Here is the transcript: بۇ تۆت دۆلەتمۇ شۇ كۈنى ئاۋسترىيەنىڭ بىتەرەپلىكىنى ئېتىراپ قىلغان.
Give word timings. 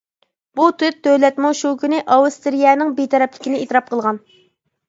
بۇ 0.59 0.63
تۆت 0.83 0.97
دۆلەتمۇ 1.07 1.51
شۇ 1.59 1.73
كۈنى 1.83 1.99
ئاۋسترىيەنىڭ 2.15 2.97
بىتەرەپلىكىنى 3.01 3.61
ئېتىراپ 3.63 3.93
قىلغان. 3.93 4.23